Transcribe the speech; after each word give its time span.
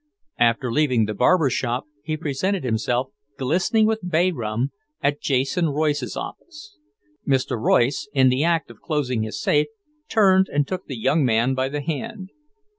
After 0.39 0.71
leaving 0.71 1.05
the 1.05 1.13
barber 1.13 1.51
shop 1.51 1.85
he 2.01 2.17
presented 2.17 2.63
himself, 2.63 3.11
glistening 3.37 3.85
with 3.85 3.99
bayrum, 4.01 4.71
at 4.99 5.21
Jason 5.21 5.69
Royce's 5.69 6.17
office. 6.17 6.75
Mr. 7.27 7.55
Royce, 7.55 8.09
in 8.11 8.29
the 8.29 8.43
act 8.43 8.71
of 8.71 8.81
closing 8.81 9.21
his 9.21 9.39
safe, 9.39 9.67
turned 10.09 10.47
and 10.51 10.67
took 10.67 10.87
the 10.87 10.97
young 10.97 11.23
man 11.23 11.53
by 11.53 11.69
the 11.69 11.81
hand. 11.81 12.31